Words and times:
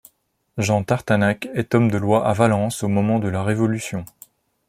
Jean 0.57 0.81
Tartanac 0.83 1.47
est 1.53 1.75
homme 1.75 1.91
de 1.91 1.97
loi 1.99 2.25
à 2.27 2.33
Valence 2.33 2.81
au 2.81 2.87
moment 2.87 3.19
de 3.19 3.27
la 3.27 3.43
Révolution. 3.43 4.03